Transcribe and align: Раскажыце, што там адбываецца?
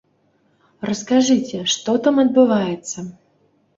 Раскажыце, 0.89 1.59
што 1.75 1.97
там 2.07 2.15
адбываецца? 2.27 2.99